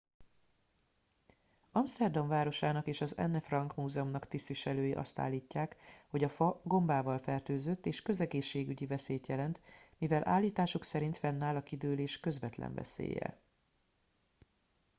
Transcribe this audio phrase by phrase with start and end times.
[1.71, 5.75] amszterdam városának és az anne frank múzeumnak tisztviselői azt állítják
[6.07, 9.61] hogy a fa gombával fertőzött és közegészségügyi veszélyt jelent
[9.97, 13.39] mivel állításuk szerint fennáll a kidőlés közvetlen veszélye